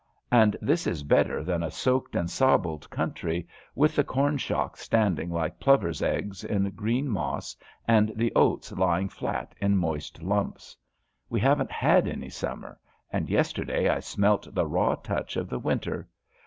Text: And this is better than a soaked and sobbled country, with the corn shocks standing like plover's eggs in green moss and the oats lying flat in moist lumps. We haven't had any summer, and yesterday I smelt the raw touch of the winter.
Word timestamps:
And 0.31 0.57
this 0.63 0.87
is 0.87 1.03
better 1.03 1.43
than 1.43 1.61
a 1.61 1.69
soaked 1.69 2.15
and 2.15 2.27
sobbled 2.27 2.89
country, 2.89 3.47
with 3.75 3.95
the 3.95 4.03
corn 4.03 4.39
shocks 4.39 4.79
standing 4.81 5.29
like 5.29 5.59
plover's 5.59 6.01
eggs 6.01 6.43
in 6.43 6.71
green 6.71 7.07
moss 7.07 7.55
and 7.87 8.11
the 8.15 8.33
oats 8.35 8.71
lying 8.71 9.09
flat 9.09 9.53
in 9.61 9.77
moist 9.77 10.23
lumps. 10.23 10.75
We 11.29 11.39
haven't 11.39 11.71
had 11.71 12.07
any 12.07 12.29
summer, 12.29 12.79
and 13.11 13.29
yesterday 13.29 13.89
I 13.89 13.99
smelt 13.99 14.55
the 14.55 14.65
raw 14.65 14.95
touch 14.95 15.37
of 15.37 15.49
the 15.49 15.59
winter. 15.59 16.09